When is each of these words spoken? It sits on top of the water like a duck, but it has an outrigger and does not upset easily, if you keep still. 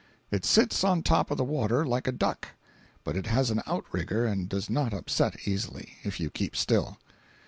It 0.31 0.45
sits 0.45 0.83
on 0.83 1.03
top 1.03 1.29
of 1.29 1.37
the 1.37 1.43
water 1.43 1.85
like 1.85 2.07
a 2.07 2.11
duck, 2.11 2.47
but 3.03 3.15
it 3.15 3.27
has 3.27 3.51
an 3.51 3.61
outrigger 3.67 4.25
and 4.25 4.49
does 4.49 4.67
not 4.67 4.95
upset 4.95 5.47
easily, 5.47 5.97
if 6.03 6.19
you 6.19 6.31
keep 6.31 6.55
still. 6.55 6.97